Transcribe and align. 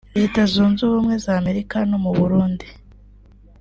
Leta 0.19 0.41
Zunze 0.51 0.81
Ubumwe 0.87 1.15
z’Amerika 1.25 1.77
no 1.89 1.97
mu 2.03 2.11
Burundi 2.17 2.65